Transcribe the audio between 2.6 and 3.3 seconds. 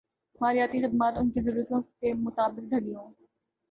ڈھلی ہوں